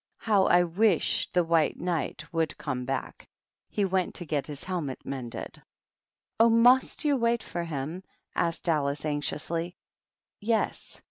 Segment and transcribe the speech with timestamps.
[0.17, 3.27] How I wish the White Knight would come back!
[3.69, 5.61] He went to get his helmet mended."
[6.39, 8.03] "Oh, must you wait for him?"
[8.33, 9.75] asked Alice, anxiously.
[10.39, 10.99] "Yes.